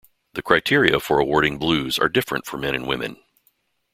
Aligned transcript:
The 0.33 0.41
criteria 0.41 0.99
for 0.99 1.19
awarding 1.19 1.59
blues 1.59 1.99
are 1.99 2.09
different 2.09 2.47
for 2.47 2.57
men 2.57 2.73
and 2.73 2.87
women. 2.87 3.17